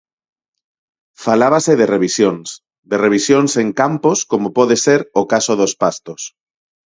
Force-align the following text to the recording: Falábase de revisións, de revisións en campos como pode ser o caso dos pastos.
Falábase 1.25 1.73
de 1.79 1.85
revisións, 1.95 2.47
de 2.89 2.97
revisións 3.05 3.51
en 3.61 3.67
campos 3.81 4.19
como 4.31 4.47
pode 4.57 4.75
ser 4.85 5.01
o 5.21 5.23
caso 5.33 5.53
dos 5.61 5.73
pastos. 5.81 6.21